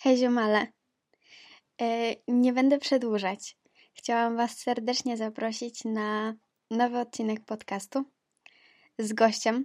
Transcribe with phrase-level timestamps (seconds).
[0.00, 0.66] Hej ziomale.
[1.80, 3.56] E, nie będę przedłużać.
[3.94, 6.34] Chciałam Was serdecznie zaprosić na
[6.70, 8.04] nowy odcinek podcastu
[8.98, 9.64] z gościem,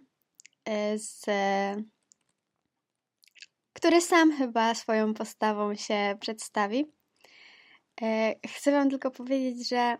[0.66, 1.26] e, z,
[3.74, 6.86] który sam chyba swoją postawą się przedstawi.
[8.02, 9.98] E, chcę Wam tylko powiedzieć, że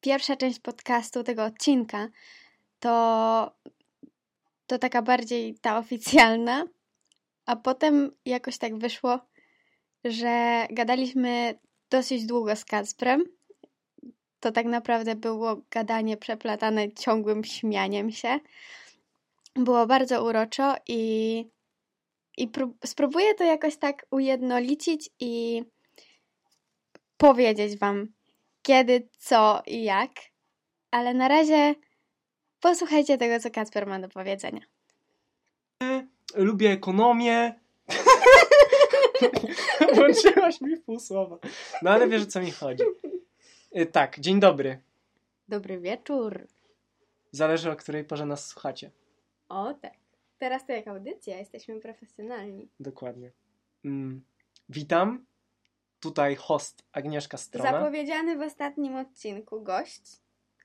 [0.00, 2.08] pierwsza część podcastu, tego odcinka,
[2.80, 3.56] to,
[4.66, 6.64] to taka bardziej ta oficjalna,
[7.50, 9.18] a potem jakoś tak wyszło,
[10.04, 11.58] że gadaliśmy
[11.90, 13.24] dosyć długo z Kacprem.
[14.40, 18.38] To tak naprawdę było gadanie przeplatane ciągłym śmianiem się.
[19.54, 21.44] Było bardzo uroczo i,
[22.36, 25.64] i prób- spróbuję to jakoś tak ujednolicić i
[27.16, 28.06] powiedzieć Wam,
[28.62, 30.10] kiedy, co i jak.
[30.90, 31.74] Ale na razie
[32.60, 34.79] posłuchajcie tego, co Kacper ma do powiedzenia.
[36.34, 37.54] Lubię ekonomię.
[39.94, 41.38] Włączyłaś mi pół słowa.
[41.82, 42.84] No ale wiesz o co mi chodzi.
[43.76, 44.80] Y, Tak, dzień dobry.
[45.48, 46.46] Dobry wieczór.
[47.32, 48.90] Zależy o której porze nas słuchacie.
[49.48, 49.92] O tak.
[50.38, 52.68] Teraz to jak audycja, jesteśmy profesjonalni.
[52.80, 53.30] Dokładnie.
[53.84, 54.22] Mm,
[54.68, 55.24] witam.
[56.00, 57.72] Tutaj host Agnieszka Strona.
[57.72, 60.02] Zapowiedziany w ostatnim odcinku gość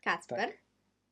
[0.03, 0.37] Kacper.
[0.39, 0.57] Tak.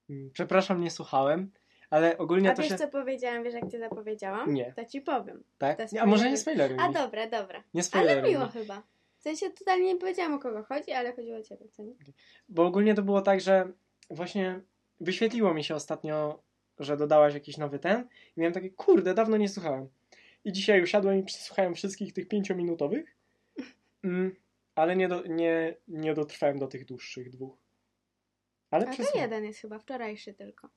[0.10, 1.52] Mm, Przepraszam, nie słuchałem,
[1.94, 2.78] ale ogólnie A to wiesz się...
[2.78, 4.54] co powiedziałam, wiesz jak cię zapowiedziałam?
[4.54, 4.74] Nie.
[4.76, 5.44] To ci powiem.
[5.58, 5.78] Tak?
[5.78, 6.78] to A może nie spoileruj.
[6.80, 6.94] A mi.
[6.94, 7.60] dobra, dobra.
[7.60, 8.52] Nie Ale spoileruj miło mi.
[8.52, 8.84] chyba.
[9.18, 11.94] W sensie totalnie nie powiedziałam o kogo chodzi, ale chodziło o ciebie, co nie?
[12.50, 13.72] Bo ogólnie to było tak, że
[14.10, 14.62] właśnie
[15.00, 16.44] wyświetliło mi się ostatnio,
[16.80, 18.08] że dodałaś jakiś nowy ten
[18.38, 19.88] i miałem takie, kurde, dawno nie słuchałem.
[20.46, 23.16] I dzisiaj usiadłem i przesłuchałem wszystkich tych pięciominutowych,
[24.04, 24.36] mm,
[24.76, 27.58] ale nie, do, nie, nie dotrwałem do tych dłuższych dwóch.
[28.72, 30.70] Ale A to jeden jest chyba, wczorajszy tylko.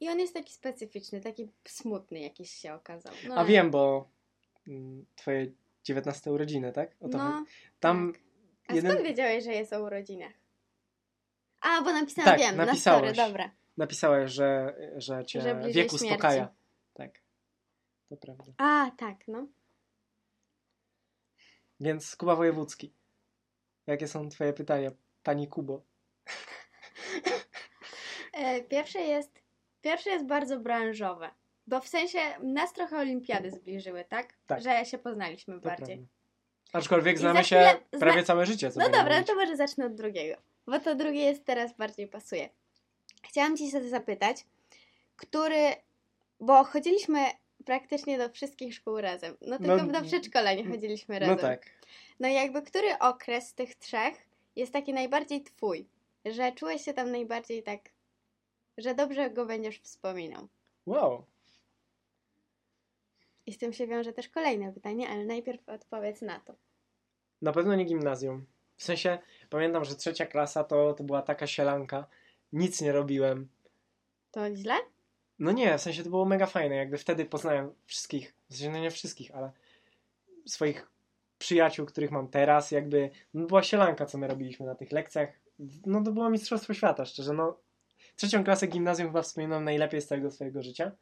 [0.00, 3.12] I on jest taki specyficzny, taki smutny jakiś się okazał.
[3.28, 4.08] No, A wiem, bo
[4.68, 5.46] mm, twoje
[5.84, 6.90] 19 urodziny, tak?
[7.00, 7.18] O to.
[7.18, 7.44] No,
[7.80, 8.22] Tam tak.
[8.66, 8.92] A jeden...
[8.92, 10.32] skąd wiedziałeś, że jest o urodzinach?
[11.60, 13.12] A, bo napisałam, Tak, wiem, na napisałaś.
[13.12, 13.50] story, dobra.
[13.76, 15.94] napisałeś, że, że cię Że wiek śmierci.
[15.94, 16.48] uspokaja.
[16.94, 17.20] Tak,
[18.08, 18.44] to prawda.
[18.58, 19.46] A, tak, no.
[21.80, 22.92] Więc Kuba Wojewódzki.
[23.86, 24.90] Jakie są twoje pytania,
[25.22, 25.82] pani Kubo?
[28.32, 29.41] E, pierwsze jest,
[29.82, 31.30] pierwsze jest bardzo branżowe.
[31.66, 34.34] Bo w sensie nas trochę olimpiady zbliżyły, tak?
[34.46, 34.62] Tak.
[34.62, 35.96] Że się poznaliśmy To bardziej.
[35.96, 36.12] prawda.
[36.72, 38.70] Aczkolwiek znamy się chwilę zna- prawie całe życie.
[38.70, 39.26] Co No dobra, mówić.
[39.26, 40.42] to może zacznę od drugiego.
[40.66, 42.48] Bo to drugie jest teraz bardziej pasuje.
[43.28, 44.46] Chciałam Ci zapytać,
[45.16, 45.72] który.
[46.40, 47.18] Bo chodziliśmy
[47.64, 49.36] praktycznie do wszystkich szkół razem.
[49.40, 51.36] No tylko No, do przedszkola nie chodziliśmy razem.
[51.36, 51.66] No tak.
[52.20, 54.14] No i jakby który okres z tych trzech
[54.56, 55.86] jest taki najbardziej twój?
[56.24, 57.80] Że czułeś się tam najbardziej tak,
[58.78, 60.48] że dobrze go będziesz wspominał.
[60.86, 61.24] Wow.
[63.46, 66.54] I z tym się wiąże też kolejne pytanie, ale najpierw odpowiedz na to.
[67.42, 68.46] Na pewno nie gimnazjum.
[68.76, 69.18] W sensie,
[69.50, 72.06] pamiętam, że trzecia klasa to, to była taka sielanka.
[72.52, 73.48] Nic nie robiłem.
[74.30, 74.74] To źle?
[75.38, 76.76] No nie, w sensie to było mega fajne.
[76.76, 79.52] Jakby wtedy poznałem wszystkich, w sensie no nie wszystkich, ale
[80.46, 80.90] swoich
[81.38, 82.70] przyjaciół, których mam teraz.
[82.70, 85.28] Jakby no była sielanka, co my robiliśmy na tych lekcjach.
[85.86, 87.32] No to było mistrzostwo świata, szczerze.
[87.32, 87.58] No,
[88.16, 90.92] trzecią klasę gimnazjum chyba wspominam najlepiej z całego swojego życia.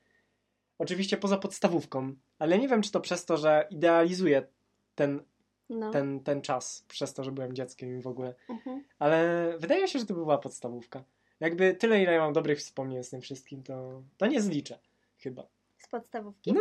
[0.78, 4.46] Oczywiście poza podstawówką, ale nie wiem, czy to przez to, że idealizuję
[4.94, 5.22] ten,
[5.70, 5.90] No.
[5.90, 8.34] ten, ten czas, przez to, że byłem dzieckiem i w ogóle.
[8.48, 8.84] Mhm.
[8.98, 9.24] Ale
[9.58, 11.04] wydaje się, że to była podstawówka.
[11.40, 14.78] Jakby tyle, ile ja mam dobrych wspomnień z tym wszystkim, to, to nie zliczę.
[15.18, 15.46] Chyba.
[15.78, 16.52] Z podstawówki?
[16.52, 16.60] No,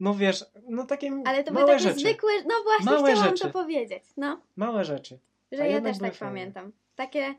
[0.00, 2.00] No wiesz, no takie Ale to były takie rzeczy.
[2.00, 2.32] zwykłe.
[2.46, 3.44] No właśnie Małe chciałam rzeczy.
[3.44, 4.02] to powiedzieć.
[4.16, 5.18] No, Małe rzeczy.
[5.52, 6.72] że ja też tak pamiętam.
[6.96, 7.34] Takie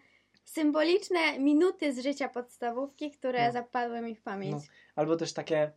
[0.53, 3.51] symboliczne minuty z życia podstawówki, które No.
[3.53, 4.51] zapadły mi w pamięć.
[4.53, 4.73] No.
[4.95, 5.71] Albo też takie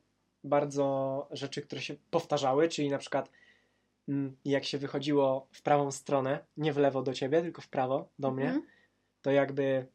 [0.45, 3.31] bardzo rzeczy, które się powtarzały, czyli na przykład
[4.09, 8.09] mm, jak się wychodziło w prawą stronę, nie w lewo do ciebie, tylko w prawo
[8.19, 8.63] do mnie, Mhm.
[9.23, 9.87] to jakby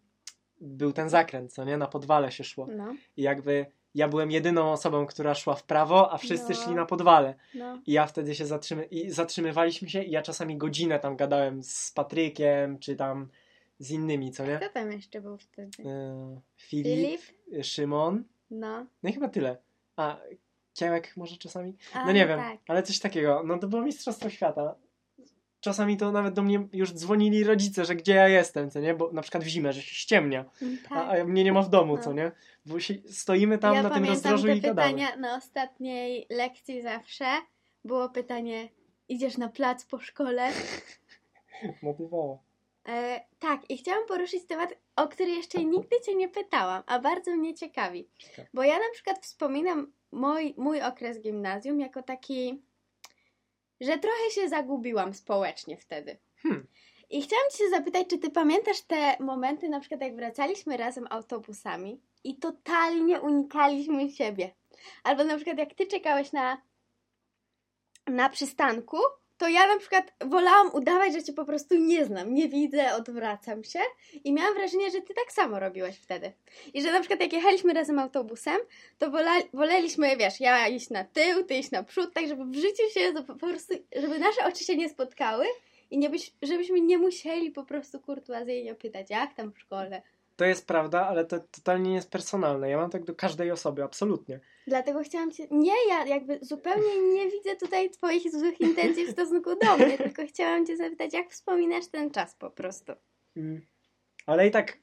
[0.62, 1.78] był ten zakręt, co nie?
[1.78, 2.68] Na podwale się szło.
[2.76, 6.56] No, I jakby ja byłem jedyną osobą, która szła w prawo, a wszyscy No.
[6.56, 7.36] szli na podwale.
[7.56, 7.82] no.
[7.86, 8.84] I ja wtedy się zatrzymy...
[8.86, 13.28] i zatrzymywaliśmy się i ja czasami godzinę tam gadałem z Patrykiem, czy tam
[13.80, 14.58] z innymi, co nie?
[14.58, 15.70] Kto tam jeszcze był wtedy?
[15.84, 17.66] Yy, Filip, Filip?
[17.66, 18.86] Szymon, No.
[19.04, 19.58] no i chyba tyle.
[19.96, 20.18] A
[20.74, 21.76] Kiełek może czasami?
[21.94, 22.58] A, No nie wiem, Tak.
[22.68, 23.44] ale coś takiego.
[23.46, 24.76] No to było Mistrzostwo Świata.
[25.60, 28.94] Czasami to nawet do mnie już dzwonili rodzice, że gdzie ja jestem, co nie?
[28.94, 31.20] Bo na przykład w zimę, że się ściemnia, Mm, a, tak.
[31.22, 32.04] a mnie nie ma w domu, No.
[32.04, 32.32] co nie?
[32.66, 34.90] Bo się, stoimy tam ja na tym rozdrożu i gadamy.
[34.94, 37.26] pytania na ostatniej lekcji zawsze.
[37.86, 38.70] Było pytanie,
[39.10, 40.50] idziesz na plac po szkole?
[41.82, 42.44] Motywowało.
[42.88, 47.36] E, tak, i chciałam poruszyć temat, o który jeszcze nigdy Cię nie pytałam, a bardzo
[47.36, 48.10] mnie ciekawi.
[48.18, 48.48] Ciekawe.
[48.54, 52.62] Bo ja na przykład wspominam mój, mój okres gimnazjum jako taki
[53.82, 56.18] że trochę się zagubiłam społecznie wtedy.
[56.44, 56.68] Hmm.
[57.10, 62.02] I chciałam Cię zapytać, czy Ty pamiętasz te momenty, na przykład jak wracaliśmy razem autobusami
[62.24, 64.52] i totalnie unikaliśmy siebie?
[65.04, 66.62] Albo na przykład jak Ty czekałeś na,
[68.08, 68.98] na przystanku,
[69.38, 73.64] to ja na przykład wolałam udawać, że Cię po prostu nie znam, nie widzę, odwracam
[73.64, 73.80] się
[74.24, 76.32] i miałam wrażenie, że Ty tak samo robiłeś wtedy.
[76.74, 78.58] I że na przykład jak jechaliśmy razem autobusem,
[78.98, 82.56] to wola, woleliśmy, wiesz, ja iść na tył, Ty iść na przód, tak żeby w
[82.56, 85.46] życiu się po prostu, żeby nasze oczy się nie spotkały
[85.92, 90.02] i nie byś, żebyśmy nie musieli po prostu kurtuazyjnie pytać, jak tam w szkole.
[90.38, 92.70] To jest prawda, ale to totalnie nie jest personalne.
[92.70, 94.40] Ja mam tak do każdej osoby, absolutnie.
[94.68, 95.48] Dlatego chciałam cię.
[95.52, 100.26] Nie, ja jakby zupełnie nie widzę tutaj Twoich złych intencji w stosunku do mnie, tylko
[100.26, 102.94] chciałam Cię zapytać, jak wspominasz ten czas po prostu.
[103.38, 103.62] Mm.
[104.26, 104.78] Ale i tak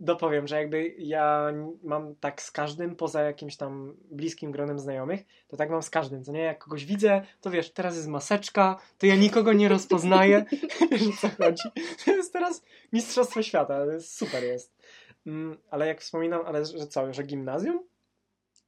[0.00, 1.52] dopowiem, że jakby ja
[1.82, 6.24] mam tak z każdym, poza jakimś tam bliskim gronem znajomych, to tak mam z każdym,
[6.24, 6.40] co nie?
[6.40, 10.44] Jak kogoś widzę, to wiesz, teraz jest maseczka, to ja nikogo nie rozpoznaję.
[10.90, 11.68] wiesz o co chodzi?
[12.04, 12.62] To jest teraz
[12.92, 14.81] mistrzostwo świata, ale super jest.
[15.26, 17.88] Mm, ale jak wspominam, ale że co, że gimnazjum?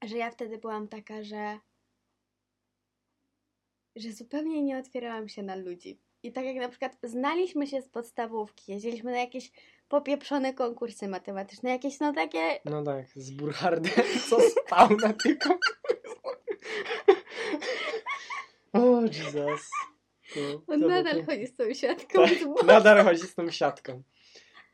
[0.04, 1.58] Że ja wtedy byłam taka, że
[3.96, 6.00] że zupełnie nie otwierałam się na ludzi.
[6.22, 9.52] I tak jak na przykład znaliśmy się z podstawówki, jeździliśmy na jakieś
[9.88, 12.60] popieprzone konkursy matematyczne, jakieś no takie...
[12.64, 15.38] No tak, z Burhardem, co spał na tym
[18.72, 19.70] O, Jesus.
[20.36, 22.26] No, On nadal chodzi z tą siatką.
[22.26, 24.02] Tak, nadal chodzi z tą siatką.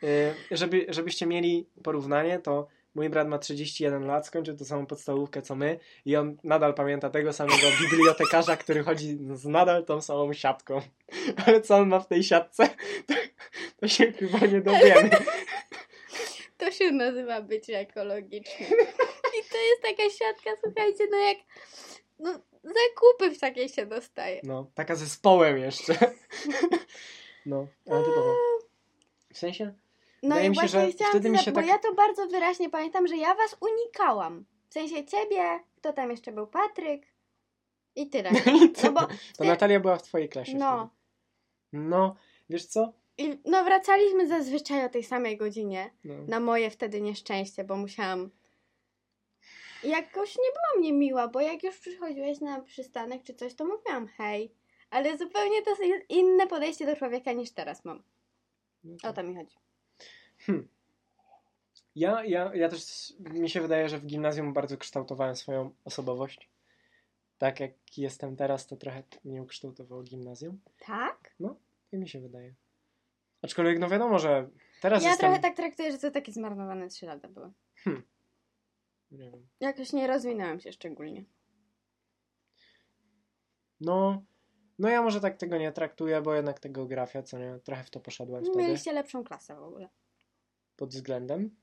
[0.02, 5.42] Yy, żeby, żebyście mieli porównanie, to mój brat ma 31 lat, skończył tą samą podstawówkę
[5.42, 10.32] co my i on nadal pamięta tego samego bibliotekarza, który chodzi z nadal tą samą
[10.32, 10.80] siatką.
[11.46, 12.68] Ale co on ma w tej siatce,
[13.08, 13.14] to,
[13.80, 15.10] to się chyba nie dowiemy.
[16.60, 18.68] To się nazywa bycie ekologicznym.
[19.38, 21.38] I to jest taka siatka, słuchajcie, no jak
[22.18, 24.40] no, zakupy w takiej się dostaje.
[24.44, 25.94] No, taka ze zespołem jeszcze.
[27.46, 28.34] No, ale typowo.
[29.32, 29.74] W sensie,
[30.22, 31.68] no Wydaje i właśnie się, chciałam wtedy mi się bo tak...
[31.68, 34.44] ja to bardzo wyraźnie pamiętam, że ja was unikałam.
[34.68, 37.06] W sensie ciebie, kto tam jeszcze był, Patryk
[37.96, 38.30] i tyle.
[38.82, 39.00] No bo
[39.38, 40.90] to Natalia była w twojej klasie No.
[41.68, 41.84] Wtedy.
[41.88, 42.16] No,
[42.50, 42.92] wiesz co?
[43.18, 45.90] I, no wracaliśmy zazwyczaj o tej samej godzinie.
[46.04, 46.14] No.
[46.28, 48.30] Na moje wtedy nieszczęście, bo musiałam...
[49.82, 54.54] Jakoś nie byłam niemiła, bo jak już przychodziłeś na przystanek czy coś, to mówiłam hej.
[54.90, 58.02] Ale zupełnie to jest inne podejście do człowieka niż teraz mam.
[58.84, 59.56] No o to mi chodzi.
[60.46, 60.68] Hmm.
[61.94, 66.50] Ja, ja, ja też, mi się wydaje, że w gimnazjum bardzo kształtowałem swoją osobowość.
[67.38, 70.60] Tak jak jestem teraz, to trochę mnie ukształtowało gimnazjum.
[70.78, 71.34] Tak?
[71.40, 71.56] No,
[71.92, 72.54] i mi się wydaje.
[73.42, 74.48] Aczkolwiek, no wiadomo, że
[74.80, 75.26] teraz Ja jestem...
[75.26, 77.52] trochę tak traktuję, że to takie zmarnowane trzy lata były.
[77.74, 78.02] Hmm.
[79.10, 79.48] Nie wiem.
[79.60, 81.24] Jakoś nie rozwinąłem się szczególnie.
[83.80, 84.22] No,
[84.78, 87.90] no ja może tak tego nie traktuję, bo jednak ta geografia, co nie, trochę w
[87.90, 88.58] to poszedłem wtedy.
[88.58, 89.88] Mieliście lepszą klasę w ogóle
[90.80, 91.56] pod względem?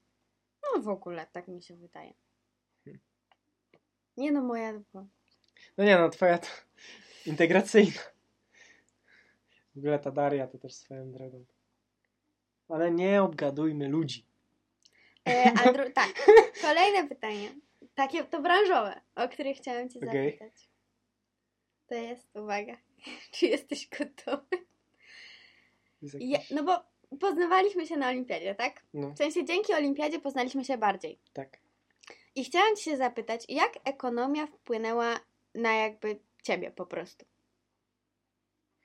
[0.64, 2.14] No w ogóle, tak mi się wydaje.
[2.86, 3.02] Hmm.
[4.18, 4.74] Nie no, moja...
[5.78, 6.48] No nie no, twoja to
[7.32, 8.02] integracyjna.
[9.76, 11.46] W ogóle ta Daria to też swoją drogą.
[12.70, 14.26] Ale nie obgadujmy ludzi.
[15.28, 16.14] E, a dru- tak,
[16.62, 17.50] kolejne pytanie.
[17.96, 20.10] Takie to branżowe, o które chciałam cię okay.
[20.10, 20.70] zapytać.
[21.88, 22.78] To jest, uwaga,
[23.32, 24.66] czy jesteś gotowy?
[26.02, 26.22] Jakiś...
[26.22, 28.84] Ja, no bo poznawaliśmy się na olimpiadzie, tak?
[28.94, 29.10] No.
[29.12, 31.20] W sensie dzięki olimpiadzie poznaliśmy się bardziej.
[31.34, 31.58] Tak.
[32.36, 35.20] I chciałam Ci się zapytać, jak ekonomia wpłynęła
[35.56, 37.26] na jakby Ciebie po prostu?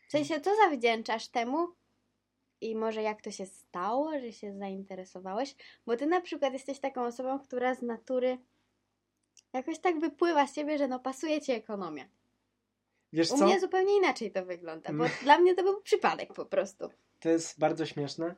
[0.09, 1.69] W sensie, co zawdzięczasz temu
[2.61, 5.55] i może jak to się stało, że się zainteresowałeś?
[5.87, 8.39] Bo Ty na przykład jesteś taką osobą, która z natury
[9.53, 12.05] jakoś tak wypływa z Ciebie, że no pasuje Ci ekonomia.
[13.13, 13.45] Wiesz U co?
[13.45, 16.91] mnie zupełnie inaczej to wygląda, bo dla mnie to był przypadek po prostu
[17.23, 18.35] to jest bardzo śmieszne,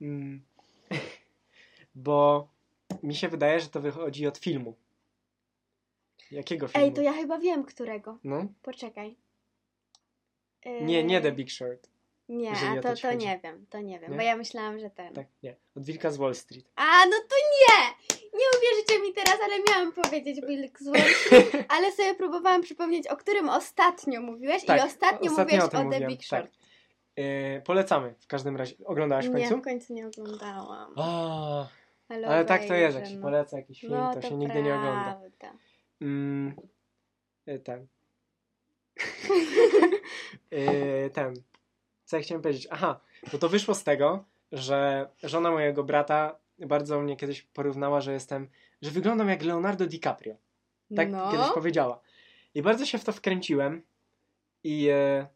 [0.00, 0.42] mm.
[1.94, 2.48] bo
[3.02, 4.74] mi się wydaje, że to wychodzi od filmu.
[6.30, 6.86] Jakiego filmu?
[6.86, 8.18] Ej, to ja chyba wiem, którego.
[8.24, 8.46] No.
[8.62, 9.16] Poczekaj.
[10.80, 11.88] Nie, nie The Big Short.
[12.28, 14.16] Nie, a to, to nie wiem, to nie wiem, nie?
[14.16, 15.14] bo ja myślałam, że ten.
[15.14, 15.56] Tak, nie.
[15.76, 16.66] Od Wilka z Wall Street.
[16.76, 17.86] A, no to nie!
[18.38, 23.06] Nie uwierzycie mi teraz, ale miałam powiedzieć Wilk z Wall Street, ale sobie próbowałam przypomnieć,
[23.06, 26.26] o którym ostatnio mówiłeś tak, i ostatnio, ostatnio mówiłeś o, o The Big tak.
[26.26, 26.52] Short.
[26.52, 26.65] Tak.
[27.16, 28.74] Yy, polecamy w każdym razie.
[28.84, 29.54] Oglądałaś w końcu?
[29.54, 30.92] Nie, w końcu nie oglądałam.
[30.96, 31.68] O,
[32.08, 33.22] ale tak to jest, jak się no.
[33.22, 35.20] poleca jakiś film, no, to, to, się nigdy nie ogląda.
[36.00, 36.54] Mm,
[37.46, 37.86] yy, ten.
[40.50, 41.34] yy, ten.
[42.04, 42.68] Co ja chciałem powiedzieć?
[42.70, 43.00] Aha,
[43.32, 48.48] bo to wyszło z tego, że żona mojego brata bardzo mnie kiedyś porównała, że jestem,
[48.82, 50.36] że wyglądam jak Leonardo DiCaprio.
[50.96, 51.32] Tak no.
[51.32, 52.00] kiedyś powiedziała.
[52.54, 53.82] I bardzo się w to wkręciłem
[54.64, 54.82] i...
[54.82, 55.26] Yy,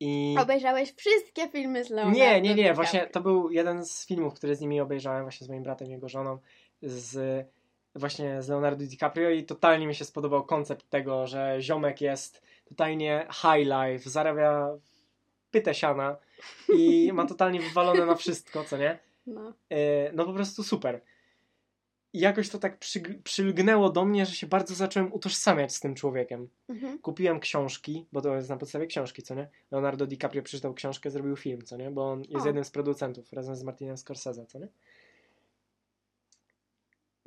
[0.00, 0.36] I...
[0.40, 4.56] Obejrzałeś wszystkie filmy z Leonardo Nie, nie, nie, właśnie to był jeden z filmów, który
[4.56, 6.38] z nimi obejrzałem, właśnie z moim bratem i jego żoną,
[6.82, 7.46] z
[7.94, 13.26] właśnie z Leonardo DiCaprio i totalnie mi się spodobał koncept tego, że ziomek jest totalnie
[13.30, 14.68] high life, zarabia
[15.50, 16.16] pytę siana
[16.78, 18.98] i ma totalnie wywalone na wszystko, co nie?
[19.26, 19.52] No.
[19.70, 21.00] E, no po prostu super.
[22.14, 25.94] I jakoś to tak przyg- przylgnęło do mnie, że się bardzo zacząłem utożsamiać z tym
[25.94, 26.48] człowiekiem.
[26.68, 26.98] Mhm.
[26.98, 29.48] Kupiłem książki, bo to jest na podstawie książki, co nie?
[29.70, 31.90] Leonardo DiCaprio przeczytał książkę, zrobił film, co nie?
[31.90, 32.46] Bo on jest O.
[32.46, 34.68] jednym z producentów razem z Martinem Scorsese, co nie?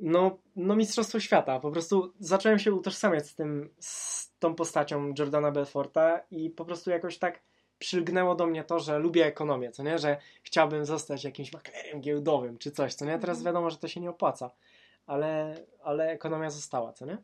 [0.00, 1.60] No, no mistrzostwo świata.
[1.60, 6.90] Po prostu zacząłem się utożsamiać z tym, z tą postacią Jordana Belforta i po prostu
[6.90, 7.40] jakoś tak
[7.78, 9.98] przylgnęło do mnie to, że lubię ekonomię, co nie?
[9.98, 13.18] Że chciałbym zostać jakimś maklerem giełdowym czy coś, co nie?
[13.18, 13.44] Teraz Mhm.
[13.44, 14.50] wiadomo, że to się nie opłaca,
[15.08, 17.18] ale, ale ekonomia została, co nie?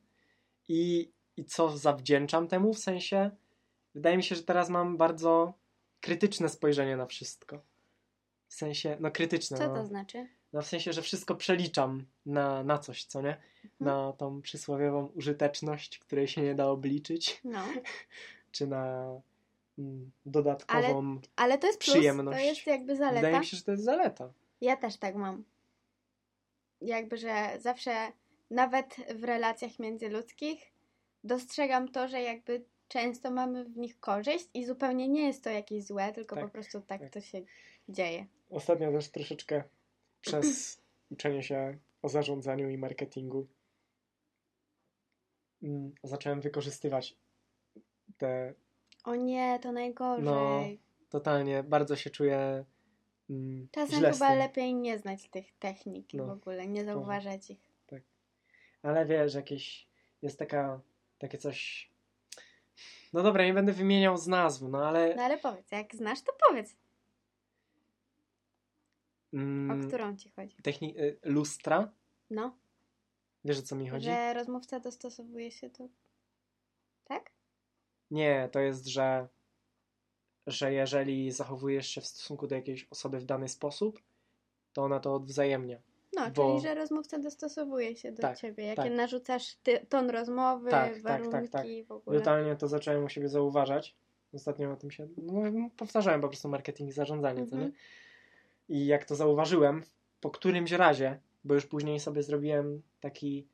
[0.69, 2.75] I, I co zawdzięczam temu?
[2.75, 3.31] W sensie,
[3.95, 5.55] wydaje mi się, że teraz mam bardzo
[6.01, 7.61] krytyczne spojrzenie na wszystko.
[8.49, 9.59] W sensie, no krytyczne.
[9.59, 9.75] Co no.
[9.75, 10.29] to znaczy?
[10.53, 13.37] No w sensie, że wszystko przeliczam na, na coś, co nie?
[13.81, 17.65] Na tą przysłowiową użyteczność, której się nie da obliczyć, No.
[18.53, 19.15] czy na
[19.79, 21.21] mm, dodatkową.
[21.37, 22.39] Ale to jest plus, Przyjemność.
[22.39, 23.21] to jest jakby zaleta.
[23.21, 24.33] Wydaje mi się, że to jest zaleta.
[24.61, 25.45] Ja też tak mam.
[26.85, 28.13] Jakby, że zawsze,
[28.51, 30.73] nawet w relacjach międzyludzkich,
[31.25, 35.85] dostrzegam to, że jakby często mamy w nich korzyść i zupełnie nie jest to jakieś
[35.85, 37.13] złe, tylko Tak, po prostu tak, tak.
[37.13, 37.43] to się
[37.89, 38.27] dzieje.
[38.51, 39.65] Ostatnio też troszeczkę
[40.21, 43.47] przez uczenie się o zarządzaniu i marketingu
[45.63, 47.17] mm, zacząłem wykorzystywać
[48.19, 48.55] te
[49.05, 50.25] O nie, to najgorzej.
[50.25, 50.61] No,
[51.09, 52.65] totalnie, bardzo się czuję
[53.31, 57.51] mm, Czasem źle chyba lepiej nie znać tych technik i No, w ogóle, nie zauważać
[57.51, 57.75] ich.
[58.83, 59.87] Ale wiesz, jakieś
[60.23, 60.81] jest taka,
[61.19, 61.91] takie coś.
[63.13, 65.15] No dobra, nie będę wymieniał z nazw, no ale.
[65.17, 66.77] No ale powiedz, jak znasz, to powiedz,
[69.33, 70.57] Mm, o którą ci chodzi.
[70.63, 71.93] techni- y, lustra.
[72.31, 72.57] No,
[73.45, 74.05] Wiesz o co mi chodzi?
[74.05, 75.89] że rozmówca dostosowuje się do...
[77.05, 77.31] Tak?
[78.11, 79.29] Nie, to jest, że,
[80.47, 84.03] że jeżeli zachowujesz się w stosunku do jakiejś osoby w dany sposób,
[84.73, 85.79] to ona to odwzajemnia.
[86.17, 88.65] No, Bo- czyli że rozmówca dostosowuje się do Tak, ciebie.
[88.65, 88.93] Jakie tak.
[88.93, 91.67] narzucasz ty, ton rozmowy, Tak, tak, warunki tak, tak.
[91.89, 92.19] w ogóle.
[92.19, 93.95] Totalnie to zacząłem u siebie zauważać.
[94.35, 95.09] Ostatnio o tym się.
[95.17, 95.43] No,
[95.77, 97.63] powtarzałem po prostu marketing i zarządzanie, co nie?
[97.65, 97.73] Mhm.
[98.69, 99.83] I jak to zauważyłem,
[100.21, 103.47] po którymś razie, bo już później sobie zrobiłem taki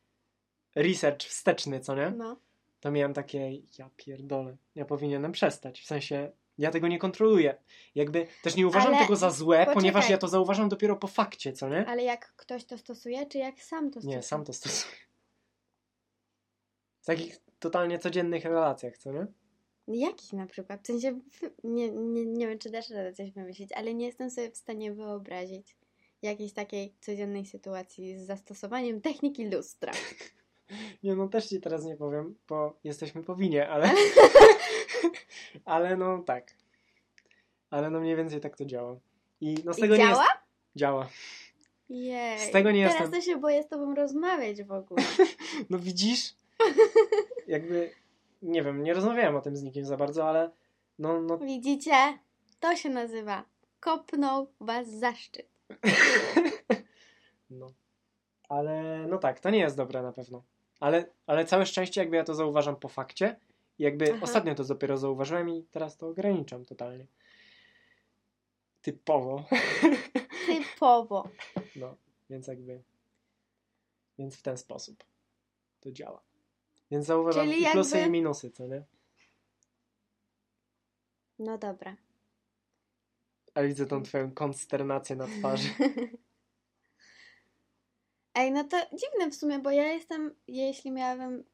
[0.74, 2.10] research wsteczny, co nie?
[2.10, 2.36] No,
[2.80, 5.80] To miałem takie, ja pierdolę, ja powinienem przestać.
[5.80, 7.54] W sensie, ja tego nie kontroluję.
[7.94, 9.74] Jakby też nie uważam Ale tego za złe, poczekaj.
[9.74, 11.86] ponieważ ja to zauważam dopiero po fakcie, co nie?
[11.86, 14.16] ale jak ktoś to stosuje, czy jak sam to stosuje?
[14.16, 14.94] Nie, sam to stosuję.
[17.00, 19.26] W takich totalnie codziennych relacjach, co nie?
[19.88, 20.82] Jakich na przykład?
[20.82, 21.20] W sensie,
[21.64, 24.92] nie, nie, nie wiem, czy dasz radę coś wymyślić, ale nie jestem sobie w stanie
[24.92, 25.76] wyobrazić
[26.22, 29.92] jakiejś takiej codziennej sytuacji z zastosowaniem techniki lustra.
[31.02, 33.90] Nie, no też ci teraz nie powiem, bo jesteśmy po winie, ale...
[35.64, 36.54] ale no tak.
[37.70, 38.96] Ale no mniej więcej tak to działa.
[39.40, 40.22] I no z I tego nie działa?
[40.24, 40.36] jest...
[40.76, 41.08] Działa.
[41.88, 42.38] Jej.
[42.38, 45.02] Z tego nie Teraz jestem- to się boję z tobą rozmawiać w ogóle.
[45.70, 46.34] No widzisz?
[47.46, 47.90] Jakby,
[48.42, 50.50] nie wiem, nie rozmawiałem o tym z nikim za bardzo, ale
[50.98, 52.18] no, no Widzicie?
[52.60, 53.44] To się nazywa
[53.80, 55.46] kopnął was zaszczyt.
[57.50, 57.72] No.
[58.48, 60.42] Ale no tak, to nie jest dobre na pewno.
[60.80, 63.36] Ale, ale całe szczęście jakby ja to zauważam po fakcie.
[63.80, 64.20] Jakby Aha.
[64.22, 67.06] ostatnio to dopiero zauważyłem i teraz to ograniczam totalnie.
[68.82, 69.44] Typowo.
[70.46, 71.28] Typowo.
[71.76, 71.96] No,
[72.30, 72.82] więc jakby.
[74.18, 75.04] Więc w ten sposób
[75.80, 76.22] to działa.
[76.90, 78.84] Więc zauważam Czyli i plusy jakby- i minusy, co nie?
[81.38, 81.96] No dobra.
[83.54, 85.68] A widzę tą twoją konsternację na twarzy.
[88.34, 91.44] Ej, no to dziwne w sumie, bo ja jestem, jeśli miałabym.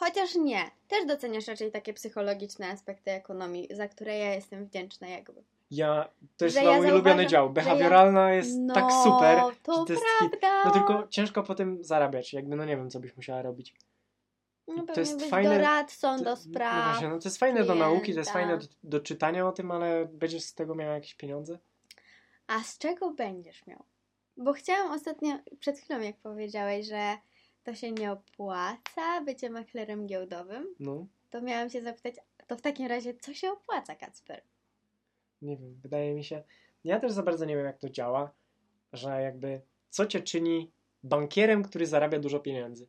[0.00, 5.42] Chociaż nie, też doceniasz raczej takie psychologiczne aspekty ekonomii, za które ja jestem wdzięczna jakby.
[5.70, 7.50] Ja, to jest Że chyba ja mój ulubiony dział.
[7.50, 9.38] Behawioralna jest no, tak super.
[9.62, 10.40] To jest hit.
[10.40, 10.64] prawda.
[10.64, 12.32] No tylko ciężko po tym zarabiać.
[12.32, 13.74] Jakby no nie wiem, co byś musiała robić.
[14.68, 16.84] No to jest być fajne- doradcą To- do No spraw.
[16.90, 18.52] właśnie, no to jest fajne do nauki, to jest klienta.
[18.52, 21.58] fajne do, do czytania o tym, ale będziesz z tego miała jakieś pieniądze?
[22.46, 23.84] A z czego będziesz miał?
[24.36, 27.16] Bo chciałam ostatnio, przed chwilą jak powiedziałeś, że
[27.62, 32.14] to się nie opłaca bycie maklerem giełdowym, No, to miałam się zapytać,
[32.46, 34.42] to w takim razie co się opłaca, Kacper?
[35.42, 36.42] nie wiem, wydaje mi się.
[36.84, 38.30] Ja też za bardzo nie wiem, jak to działa,
[38.92, 40.70] że jakby co cię czyni
[41.02, 42.86] bankierem, który zarabia dużo pieniędzy.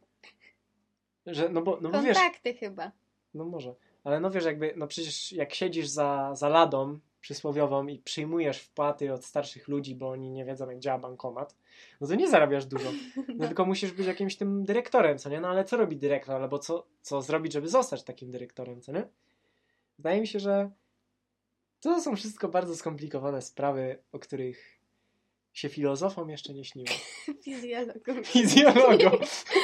[1.25, 2.91] Że, no bo, no bo wiesz, Kontakty chyba.
[3.33, 7.99] no może, Ale no wiesz, jakby, no przecież jak siedzisz za, za ladą przysłowiową i
[7.99, 11.55] przyjmujesz wpłaty od starszych ludzi, bo oni nie wiedzą, jak działa bankomat,
[12.01, 12.89] no to nie zarabiasz dużo.
[13.37, 15.41] No tylko musisz być jakimś tym dyrektorem, co nie?
[15.41, 16.41] No ale co robi dyrektor?
[16.41, 19.07] Albo co, co zrobić, żeby zostać takim dyrektorem, co nie?
[19.97, 20.71] Wydaje mi się, że
[21.79, 24.81] to są wszystko bardzo skomplikowane sprawy, o których
[25.53, 26.89] się filozofom jeszcze nie śniło.
[27.43, 28.23] Fizjologom.
[28.23, 29.19] Fizjologom.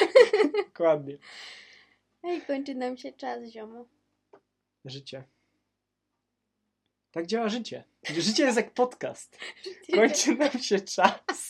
[0.68, 1.18] Dokładnie.
[2.24, 3.86] Ej, kończy nam się czas, ziomo.
[4.86, 5.24] Życie.
[7.12, 7.84] Tak działa życie.
[8.04, 9.38] Życie jest jak podcast.
[9.96, 11.50] Kończy nam się czas.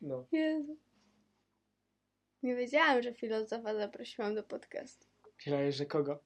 [0.00, 0.26] No.
[0.32, 0.76] Jezu.
[2.42, 5.06] Nie wiedziałam, że filozofa zaprosiłam do podcastu.
[5.36, 6.18] Myślałeś, że kogo?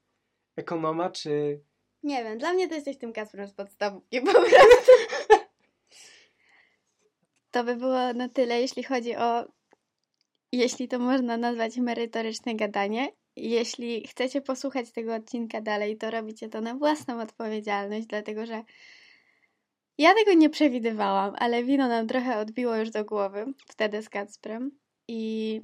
[0.57, 1.61] Ekonoma czy...
[2.03, 4.93] Nie wiem, dla mnie to jesteś tym Kasprem z podstawówki po prostu.
[7.51, 9.45] To by było na tyle, jeśli chodzi o,
[10.53, 13.13] jeśli to można nazwać merytoryczne gadanie.
[13.37, 18.65] Jeśli chcecie posłuchać tego odcinka dalej, to robicie to na własną odpowiedzialność, dlatego że
[19.99, 24.71] ja tego nie przewidywałam, ale wino nam trochę odbiło już do głowy wtedy z Kacprem
[25.09, 25.61] i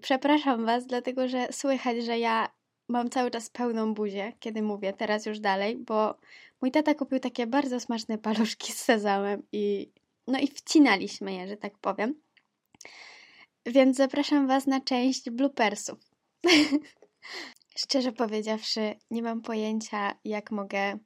[0.00, 2.48] przepraszam Was, dlatego że słychać, że ja
[2.88, 6.14] mam cały czas pełną buzię, kiedy mówię teraz już dalej, bo
[6.60, 9.92] mój tata kupił takie bardzo smaczne paluszki z sezamem i
[10.26, 12.14] no i wcinaliśmy je, że tak powiem.
[13.66, 16.07] Więc zapraszam Was na część bloopersów.
[17.82, 20.98] Szczerze powiedziawszy, nie mam pojęcia, jak mogę.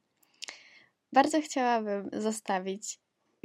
[1.13, 2.99] Bardzo chciałabym zostawić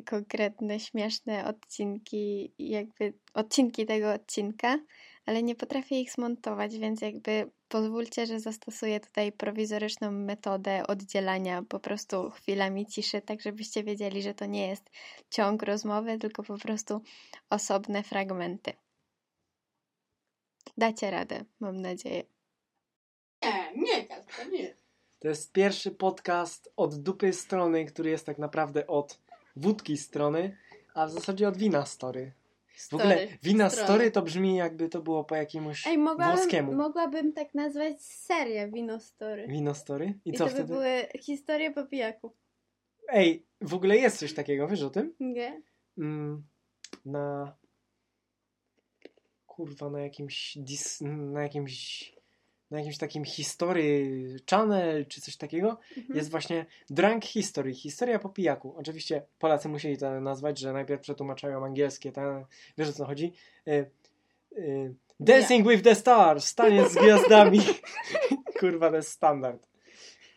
[0.07, 4.78] konkretne, śmieszne odcinki, jakby odcinki tego odcinka,
[5.26, 11.80] ale nie potrafię ich zmontować, więc jakby pozwólcie, że zastosuję tutaj prowizoryczną metodę oddzielania po
[11.80, 14.90] prostu chwilami ciszy, tak żebyście wiedzieli, że to nie jest
[15.30, 17.00] ciąg rozmowy, tylko po prostu
[17.50, 18.73] osobne fragmenty.
[20.78, 22.23] Dacie radę, mam nadzieję.
[23.42, 24.75] Nie, nie, Kasper, nie.
[25.18, 29.21] To jest pierwszy podcast od dupy strony, który jest tak naprawdę od
[29.56, 30.56] wódki strony,
[30.95, 32.32] a w zasadzie od wina story.
[32.91, 33.88] W ogóle Story, wina strony.
[33.88, 36.73] story to brzmi jakby to było po jakiemuś Ej, mogłabym, włoskiemu.
[36.73, 39.47] mogłabym tak nazwać serię Winostory.
[39.49, 40.14] Wino story?
[40.25, 40.73] I, I co to by wtedy?
[40.73, 42.32] były historie po pijaku.
[43.08, 45.14] Ej, w ogóle jest coś takiego, wiesz o tym?
[45.21, 45.62] Nie?
[45.99, 46.47] Mm,
[47.04, 47.56] na
[49.58, 52.12] kurwa na jakimś dis, na jakimś
[52.71, 56.16] na jakimś takim history channel czy coś takiego Mhm.
[56.16, 58.75] jest właśnie Drunk History, historia po pijaku.
[58.76, 62.44] Oczywiście Polacy musieli to nazwać, że najpierw przetłumaczają angielskie, ten,
[62.78, 63.32] wiesz o co chodzi?
[63.68, 63.90] Y,
[64.58, 67.60] y, Dancing with the Stars, taniec z gwiazdami.
[68.60, 69.68] Kurwa, to jest standard.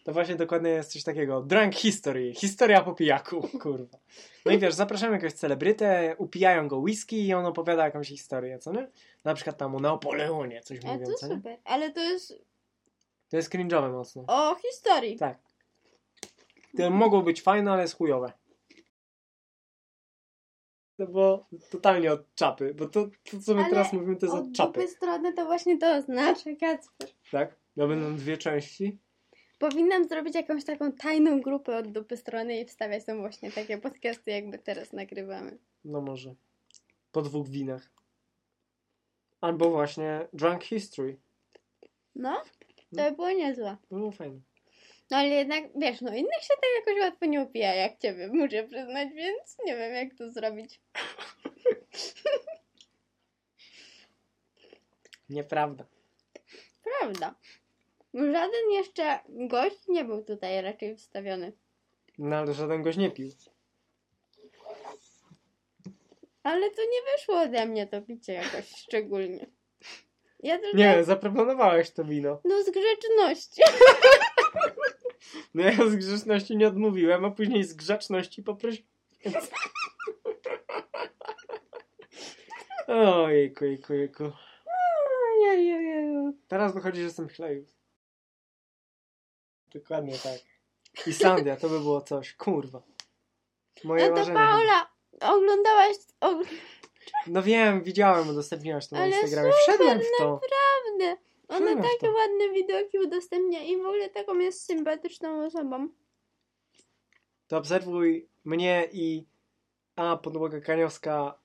[0.03, 1.41] To właśnie dokładnie jest coś takiego.
[1.41, 3.97] Drunk History, historia po pijaku, kurwa.
[4.45, 8.71] No i wiesz, zapraszamy jakąś celebrytę, upijają go whisky i on opowiada jakąś historię, co
[8.73, 8.87] nie?
[9.23, 11.35] Na przykład tam o Napoleonie coś mówią, to co nie?
[11.35, 11.57] super.
[11.63, 12.33] Ale to jest
[13.29, 14.23] To jest cringe'owe mocno.
[14.27, 15.17] o historii.
[15.17, 15.39] Tak.
[16.77, 18.31] To mogło być fajne, ale jest chujowe.
[20.99, 24.37] No bo totalnie od czapy, bo to, to co my Ale teraz mówimy, to jest
[24.37, 27.09] Od od czapy, dupy strony to właśnie to oznacza, Kacper.
[27.31, 27.55] tak?
[27.75, 28.99] No będą dwie części.
[29.61, 34.31] Powinnam zrobić jakąś taką tajną grupę od dupy strony i wstawiać tam właśnie takie podcasty,
[34.31, 35.57] jakby teraz nagrywamy.
[35.85, 36.35] No może.
[37.11, 37.89] Po dwóch winach.
[39.41, 41.17] Albo właśnie Drunk History.
[42.15, 42.43] No,
[42.95, 43.77] to by było niezłe.
[43.91, 44.39] Było fajne.
[45.11, 48.63] No ale jednak, wiesz, no innych się tak jakoś łatwo nie upija jak ciebie, muszę
[48.63, 50.81] przyznać, więc nie wiem jak to zrobić.
[55.29, 55.85] Nieprawda.
[56.83, 57.35] Prawda.
[58.13, 61.53] Żaden jeszcze gość nie był tutaj raczej wstawiony.
[62.17, 63.29] No ale żaden gość nie pił.
[66.43, 69.45] Ale to nie wyszło ode mnie to picie jakoś szczególnie.
[70.39, 70.77] Ja tylko...
[70.77, 72.41] Nie, zaproponowałeś to wino.
[72.45, 73.61] No z grzeczności.
[75.53, 78.87] No ja z grzeczności nie odmówiłem, a później z grzeczności poprosiłem.
[79.25, 79.35] Więc...
[82.87, 84.31] Ojejku, jejku, jejku.
[86.47, 87.80] Teraz wychodzi, że jestem chlejus.
[89.73, 90.39] Dokładnie tak.
[91.07, 92.33] Islandia, to by było coś.
[92.33, 92.81] Kurwa.
[93.83, 94.37] Moje No to marzenie.
[94.37, 94.89] Paula,
[95.21, 95.95] oglądałaś...
[97.27, 99.51] No wiem, widziałem, udostępniłaś to na Ale Instagramie.
[99.51, 100.31] super, Wszedłem w to.
[100.33, 101.21] naprawdę.
[101.47, 102.11] Ona takie to.
[102.11, 105.87] ładne widoki udostępnia i w ogóle taką jest sympatyczną osobą.
[107.47, 109.25] To obserwuj mnie i
[109.95, 111.39] A, podłoga kaniowska.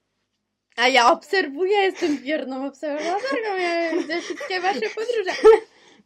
[0.76, 5.32] A ja obserwuję, jestem wierną obserwatorką, ja widzę wszystkie wasze podróże.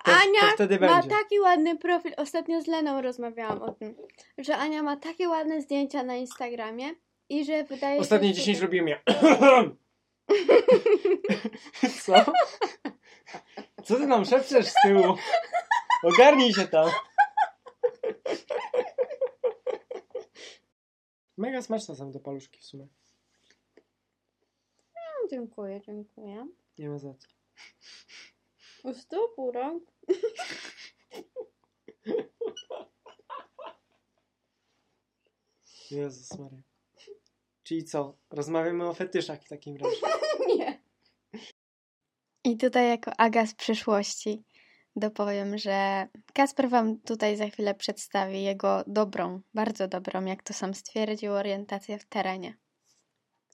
[0.04, 1.08] To, Ania to wtedy ma będzie.
[1.08, 2.12] taki ładny profil.
[2.16, 3.96] Ostatnio z Leną rozmawiałam o tym,
[4.38, 6.94] że Ania ma takie ładne zdjęcia na Instagramie
[7.28, 9.00] i że wydaje Ostatnie się, że 10 robiłem ja.
[12.04, 12.14] Co?
[13.84, 15.16] Co ty nam szepczesz z tyłu?
[16.02, 16.90] Ogarnij się tam.
[21.36, 22.88] Mega smaczne są te paluszki w sumie.
[24.94, 26.46] No, dziękuję, dziękuję.
[26.78, 27.28] Nie ma za co.
[28.84, 29.84] U stóp, u rąk.
[35.90, 36.62] Jezus Maria.
[37.62, 38.16] Czyli co?
[38.30, 39.96] Rozmawiamy o fetyszach w takim razie.
[40.56, 40.82] Nie.
[42.44, 44.44] I tutaj jako Aga z przyszłości
[44.96, 50.74] dopowiem, że Kasper Wam tutaj za chwilę przedstawi jego dobrą, bardzo dobrą, jak to sam
[50.74, 52.54] stwierdził, orientację w terenie.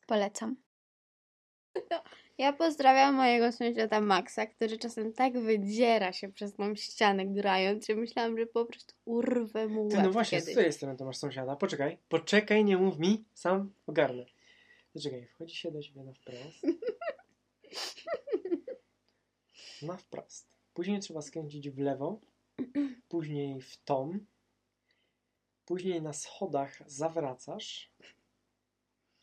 [0.06, 0.65] Polecam.
[2.38, 7.94] Ja pozdrawiam mojego sąsiada Maxa, który czasem tak wydziera się przez tą ścianę grając, że
[7.94, 10.54] myślałam, że po prostu urwę mu Ty, no właśnie, z kiedyś.
[10.54, 11.56] której strony to masz sąsiada?
[11.56, 14.26] Poczekaj, poczekaj, nie mów mi, sam ogarnę.
[14.92, 16.66] Poczekaj, wchodzi się do siebie na wprost.
[19.82, 20.56] Na wprost.
[20.74, 22.20] Później trzeba skręcić w lewo,
[23.08, 24.26] później w tom,
[25.66, 27.90] później na schodach zawracasz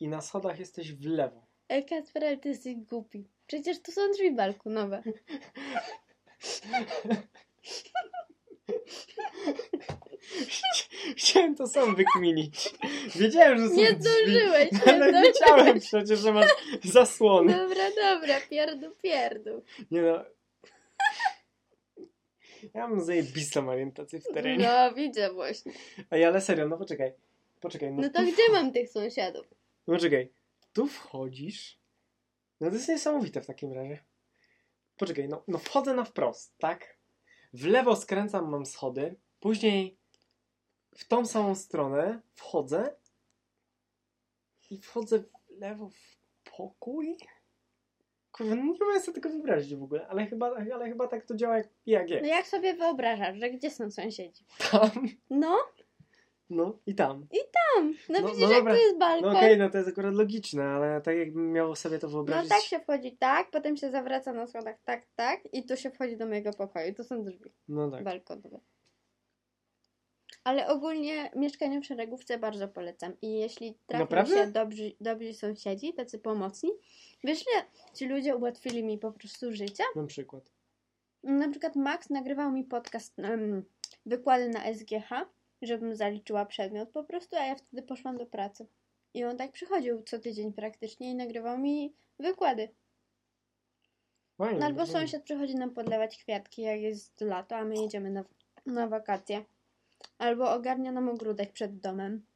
[0.00, 1.43] i na schodach jesteś w lewo.
[1.68, 3.28] Ej, Kasper, ale ty jesteś głupi.
[3.46, 5.02] Przecież tu są drzwi balkonowe.
[11.16, 12.74] Chciałem to sam wykminić.
[13.16, 15.26] Wiedziałem, że są Nie drzwi, zdążyłeś, nie ale zdążyłeś.
[15.34, 16.50] wiedziałem przecież, że masz
[16.84, 17.52] zasłony.
[17.52, 19.62] Dobra, dobra, pierdu, pierdu.
[19.90, 20.24] Nie no.
[22.74, 24.64] Ja mam zajebistą orientację w terenie.
[24.68, 25.72] No, widzę właśnie.
[26.10, 27.12] Ej, ale serio, no poczekaj.
[27.60, 29.46] Poczekaj, no, No to gdzie mam tych sąsiadów?
[29.86, 30.32] no poczekaj.
[30.74, 31.78] Tu wchodzisz.
[32.60, 34.04] No to jest niesamowite w takim razie.
[34.96, 36.98] Poczekaj, no, no wchodzę na wprost, tak?
[37.52, 39.16] W lewo skręcam, mam schody.
[39.40, 39.98] Później
[40.96, 42.96] w tą samą stronę wchodzę.
[44.70, 45.26] I wchodzę w
[45.60, 46.16] lewo w
[46.56, 47.16] pokój.
[48.32, 51.34] Kurwa, no nie mogę sobie tego wyobrazić w ogóle, ale chyba, ale chyba tak to
[51.34, 52.26] działa jak, jak No jest.
[52.28, 54.44] jak sobie wyobrażasz, że gdzie są sąsiedzi?
[54.70, 54.90] Tam,
[55.30, 55.58] No,
[56.50, 57.26] no i tam.
[57.76, 57.94] tam.
[58.08, 59.36] No, No- widzisz, no jak tu jest No balkon.
[59.36, 62.48] okej, no to jest akurat logiczne, ale tak jakbym miał sobie to No wyobrazić.
[62.50, 66.16] tak się wchodzi tak, potem się zawraca na schodach tak, tak i tu się wchodzi
[66.16, 66.94] do mojego pokoju.
[66.94, 68.04] To są drzwi No tak.
[68.04, 68.60] balkonowe.
[70.44, 73.12] Ale ogólnie mieszkanie w szeregówce bardzo polecam.
[73.22, 76.70] I jeśli trafią się dobrzy, dobrzy sąsiedzi, tacy pomocni,
[77.24, 79.84] wiesz, że ci ludzie ułatwili mi po prostu życie?
[79.96, 80.52] Na przykład.
[81.22, 83.64] Na przykład Max nagrywał mi podcast, em,
[84.06, 85.10] wykłady na SGH,
[85.66, 88.66] żebym zaliczyła przedmiot po prostu, a ja wtedy poszłam do pracy.
[89.14, 92.68] I on tak przychodził co tydzień praktycznie i nagrywał mi wykłady.
[94.38, 98.24] Fajnie, No albo sąsiad przychodzi nam podlewać kwiatki, jak jest lato, a my jedziemy na,
[98.66, 99.44] na wakacje.
[100.18, 102.26] Albo ogarnia nam ogródek przed domem.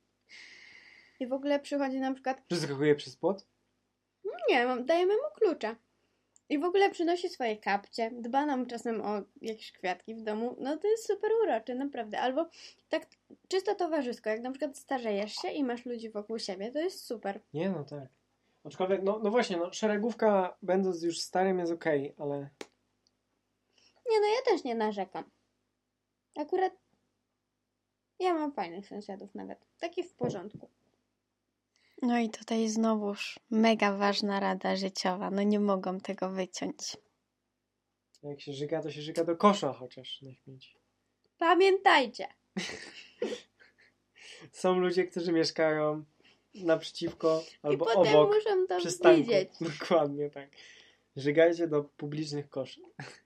[1.20, 3.46] I w ogóle przychodzi na przykład, Przeskakuje przez płot?
[4.48, 5.76] nie, dajemy mu klucza.
[6.48, 10.56] I w ogóle przynosi swoje kapcie, dba nam czasem o jakieś kwiatki w domu.
[10.60, 12.20] No to jest super urocze, naprawdę.
[12.20, 12.46] Albo
[12.88, 13.06] tak
[13.48, 17.40] czysto towarzysko, jak na przykład starzejesz się i masz ludzi wokół siebie, to jest super.
[17.54, 18.08] Nie, no tak.
[18.64, 22.38] Aczkolwiek, no, no właśnie, no szeregówka będąc już starym jest okej, ale
[24.10, 25.24] Nie no, ja też nie narzekam.
[26.36, 26.72] Akurat
[28.18, 29.66] ja mam fajnych sąsiadów nawet.
[29.80, 30.68] Taki w porządku.
[32.02, 35.30] No i tutaj znowuż mega ważna rada życiowa.
[35.30, 36.96] No nie mogą tego wyciąć.
[38.22, 40.76] jak się żyga, to się żyga do kosza chociaż na śmieci.
[41.38, 42.37] Pamiętajcie!
[44.52, 46.04] Są ludzie, którzy mieszkają
[46.54, 49.20] naprzeciwko I albo potem obok muszą to przystanku.
[49.20, 49.50] widzieć.
[49.80, 50.50] Dokładnie tak.
[51.16, 52.80] Żygajcie do publicznych koszy.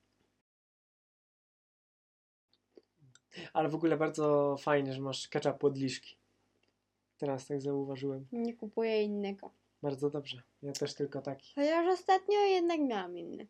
[3.53, 6.16] Ale w ogóle bardzo fajnie, że masz ketchup odliszki.
[7.18, 8.27] Teraz tak zauważyłem.
[8.33, 9.51] Nie kupuję innego.
[9.83, 10.42] Bardzo dobrze.
[10.62, 11.55] Ja też tylko taki.
[11.55, 13.47] Chociaż ostatnio jednak miałam inny.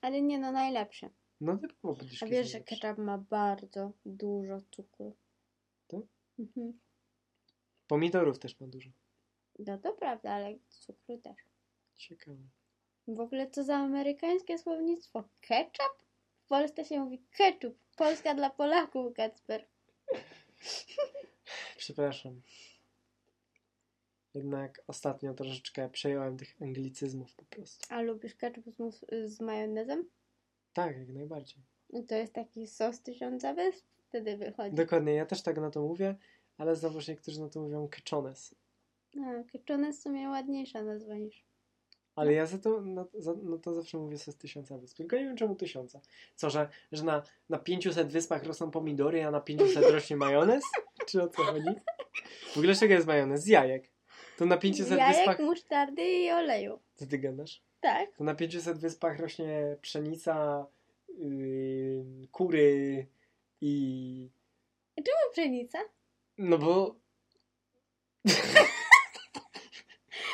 [0.00, 1.10] Ale nie no, najlepsze.
[1.42, 5.16] No typowo podliszki A wiesz, że ketchup ma bardzo dużo cukru.
[5.86, 6.00] Tak?
[6.38, 6.80] Mhm.
[7.86, 8.90] Pomidorów też ma dużo.
[9.58, 11.36] No to prawda, ale cukru też.
[11.96, 12.42] Ciekawe.
[13.08, 15.24] W ogóle co za amerykańskie słownictwo?
[15.40, 16.02] Ketchup?
[16.44, 17.78] W Polsce się mówi ketchup.
[17.96, 19.66] Polska dla Polaków, Kacper.
[21.76, 22.42] Przepraszam.
[24.34, 27.86] Jednak ostatnio troszeczkę przejąłem tych anglicyzmów po prostu.
[27.94, 30.08] A lubisz ketchup z, z majonezem?
[30.72, 31.62] Tak, jak najbardziej.
[31.92, 33.86] No To jest taki sos tysiąca wysp.
[34.08, 34.76] Wtedy wychodzi.
[34.76, 36.14] Dokładnie, ja też tak na to mówię,
[36.58, 38.54] ale znowuż niektórzy na to mówią keczones.
[39.16, 41.44] A, ketchup w sumie ładniejsza nazwa niż...
[42.16, 44.96] Ale ja za to, na, za, no to zawsze mówię sos tysiąca wysp.
[44.96, 46.00] Tylko nie wiem czemu tysiąca.
[46.36, 50.64] Co, że, że na, na 500 wyspach rosną pomidory, a na 500 rośnie majonez?
[51.06, 51.74] Czy o co chodzi?
[52.52, 53.42] W ogóle z czego jest majonez?
[53.42, 53.90] Z jajek.
[54.38, 55.38] To na 500 Jajek, wyspach...
[55.38, 56.78] musztardy i oleju.
[56.94, 57.62] Co ty gadasz?
[57.82, 58.16] Tak.
[58.16, 60.66] To na 500 wyspach rośnie pszenica,
[61.18, 63.06] yy, kury
[63.60, 64.30] i...
[64.96, 65.78] Czemu pszenica?
[66.38, 66.94] No bo...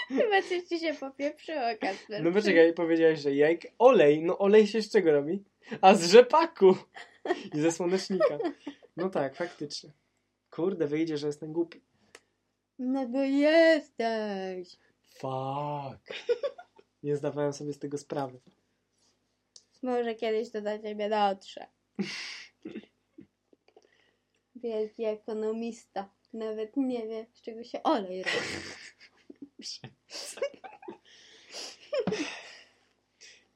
[0.08, 2.24] Chyba coś ci się popieprzyło, Kacper.
[2.24, 3.62] No poczekaj, powiedziałeś, że jajk...
[3.78, 5.44] Olej, no olej się z czego robi?
[5.80, 6.76] A z rzepaku!
[7.54, 8.38] I ze słonecznika.
[8.96, 9.90] No tak, faktycznie.
[10.50, 11.80] Kurde, wyjdzie, że jestem głupi.
[12.78, 14.76] No bo jesteś.
[15.02, 16.28] Fuck.
[17.02, 18.40] Nie zdawałem sobie z tego sprawy.
[19.82, 21.66] Może kiedyś to do ciebie dotrze.
[24.56, 26.10] Wielki ekonomista.
[26.32, 28.36] Nawet nie wie, z czego się olej robi.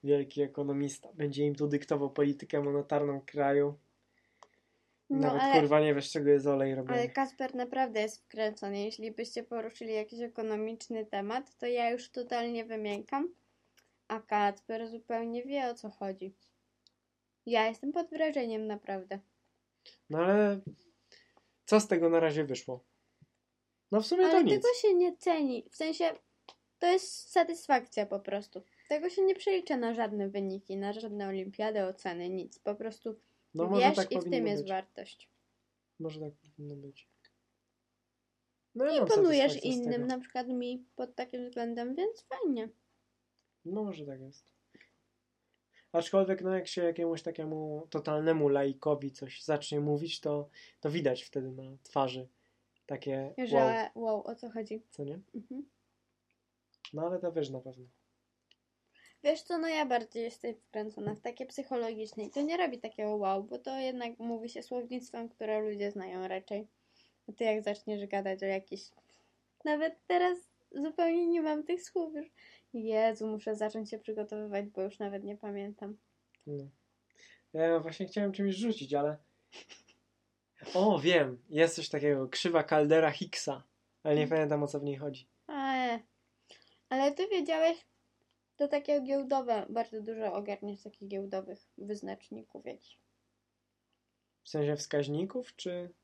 [0.04, 1.08] Wielki ekonomista.
[1.12, 3.74] Będzie im tu dyktował politykę monetarną kraju.
[5.12, 6.98] No, Nawet ale- kurwa nie wiesz, czego jest olej robiony.
[6.98, 8.84] Ale Kasper naprawdę jest wkręcony.
[8.84, 13.34] Jeśli byście poruszyli jakiś ekonomiczny temat, to ja już totalnie wymiękam,
[14.08, 16.34] a Kacper zupełnie wie o co chodzi.
[17.46, 19.18] Ja jestem pod wrażeniem naprawdę.
[20.10, 20.60] No ale
[21.64, 22.84] co z tego na razie wyszło?
[23.90, 24.54] No w sumie to Ale nic.
[24.54, 25.66] tego się nie ceni.
[25.70, 26.04] W sensie
[26.78, 28.62] to jest satysfakcja po prostu.
[28.88, 32.58] Tego się nie przelicza na żadne wyniki, na żadne olimpiady, oceny, nic.
[32.58, 33.16] Po prostu
[33.54, 34.70] No może wiesz tak i w tym jest być.
[34.70, 35.30] wartość.
[35.98, 37.08] Może tak powinno być.
[38.74, 42.68] No ja Imponujesz innym, na przykład mi pod takim względem, więc fajnie.
[43.64, 44.52] No może tak jest.
[45.92, 50.48] Aczkolwiek no jak się jakiemuś takiemu totalnemu laikowi coś zacznie mówić, to,
[50.80, 52.28] to widać wtedy na twarzy
[52.86, 54.82] takie Że wow, wow, o co chodzi.
[54.90, 55.20] co nie?
[55.34, 55.68] Mhm.
[56.92, 57.84] No ale to wiesz na pewno.
[59.24, 63.16] Wiesz co, no ja bardziej jestem wkręcona w takie psychologiczne i to nie robi takiego
[63.16, 66.66] wow, bo to jednak mówi się słownictwem, które ludzie znają raczej.
[67.28, 68.80] A ty jak zaczniesz gadać o jakiś...
[69.64, 70.38] Nawet teraz
[70.72, 72.26] zupełnie nie mam tych słów już.
[72.74, 75.96] Jezu, muszę zacząć się przygotowywać, bo już nawet nie pamiętam.
[76.46, 76.64] No.
[77.52, 79.16] Ja właśnie chciałem czymś rzucić, ale...
[80.74, 81.38] O, wiem.
[81.48, 82.28] Jest coś takiego.
[82.28, 83.62] Krzywa kaldera Higgsa.
[84.02, 85.26] Ale nie pamiętam o co w niej chodzi.
[85.48, 85.98] Eee.
[86.88, 87.86] Ale ty wiedziałeś,
[88.56, 92.98] to takie giełdowe, bardzo dużo ogarniasz takich giełdowych wyznaczników jakichś.
[94.44, 95.94] W sensie wskaźników, czy...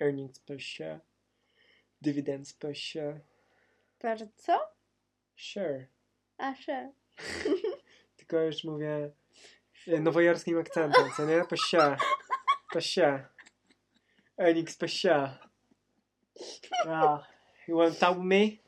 [0.00, 1.00] Earnings per share.
[2.00, 3.20] Dividends per share.
[3.98, 4.58] Per co?
[5.36, 5.86] Share.
[6.38, 6.92] A, share.
[8.16, 9.10] Tylko już mówię
[9.86, 11.44] nowojorskim akcentem, co nie?
[11.44, 11.96] Per share.
[12.72, 13.28] Per share.
[14.38, 15.38] Earnings per share.
[16.86, 17.26] Ah,
[17.68, 18.63] you wanna talk with me?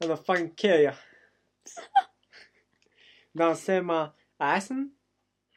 [0.00, 0.92] I'm gonna fucking kill you.
[3.34, 4.10] Now say my
[4.40, 4.92] assen?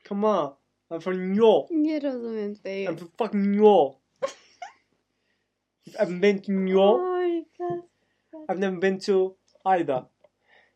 [0.04, 0.54] Come on.
[0.92, 1.72] I'm from New York.
[1.72, 2.88] Nie rozumiem twojej...
[2.88, 3.98] I'm from fucking New York.
[6.00, 7.02] I've been to New York.
[7.02, 10.06] Oj, Kas- I've never been to either.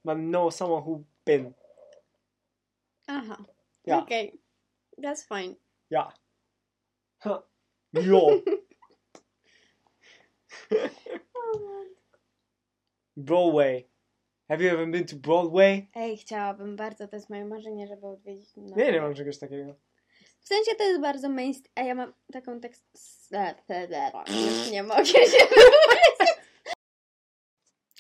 [0.03, 1.53] But know someone who been.
[3.09, 3.37] Aha.
[3.85, 3.99] Yeah.
[4.01, 4.33] Okay.
[4.97, 5.55] That's fine.
[5.89, 6.07] Yeah.
[7.19, 7.41] Huh.
[7.93, 8.43] New York.
[13.17, 13.89] Broadway.
[14.49, 15.89] Have you ever been to Broadway?
[15.95, 18.49] Ej, chciałabym bardzo, to jest moje marzenie, żeby odwiedzić.
[18.57, 18.75] No.
[18.75, 19.75] Nie, nie mam czegoś takiego.
[20.39, 22.85] W sensie to jest bardzo mainstream, a ja mam taką tekst...
[24.29, 25.45] Już nie mogę się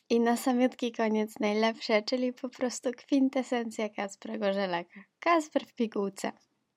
[0.09, 4.99] I na samiutki koniec najlepsze, czyli po prostu kwintesencja Kacpra Gorzelaka.
[5.19, 6.31] Kasper w pigułce.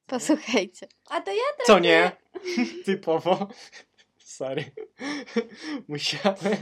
[0.06, 0.86] Posłuchajcie.
[1.10, 2.12] A to ja Co nie?
[2.84, 3.48] Typowo.
[4.18, 4.64] Sorry.
[5.88, 6.56] Musiałem.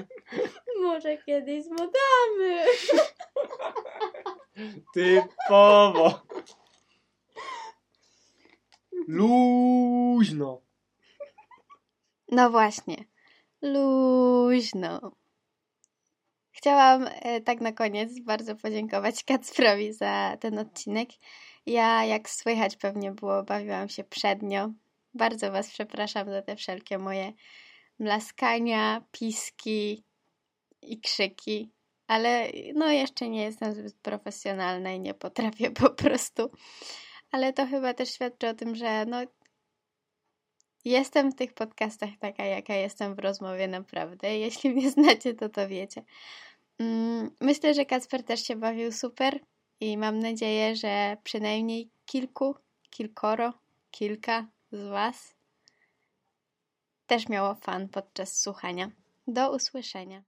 [0.83, 2.64] Może kiedyś zmodamy.
[4.95, 6.21] Typowo.
[9.09, 10.61] Luźno.
[12.29, 13.05] No właśnie.
[13.62, 15.12] Luźno.
[16.53, 21.09] Chciałam e, tak na koniec bardzo podziękować Kacprowi za ten odcinek.
[21.67, 24.73] Ja, jak słychać pewnie było, bawiłam się przednio.
[25.14, 27.33] Bardzo Was przepraszam za te wszelkie moje
[27.99, 30.05] mlaskania, piski
[30.83, 31.71] i krzyki,
[32.07, 36.51] ale no jeszcze nie jestem zbyt profesjonalna i nie potrafię po prostu.
[37.31, 39.19] Ale to chyba też świadczy o tym, że no
[40.85, 44.38] Jestem w tych podcastach taka, jaka jestem w rozmowie naprawdę.
[44.38, 46.03] Jeśli mnie znacie, to to wiecie.
[46.79, 49.41] Mm, Myślę, że Kacper też się bawił super
[49.81, 52.55] i mam nadzieję, że przynajmniej kilku,
[52.91, 53.53] kilkoro,
[53.91, 55.35] kilka z Was
[57.07, 58.91] też miało fan podczas słuchania.
[59.27, 60.23] Do usłyszenia.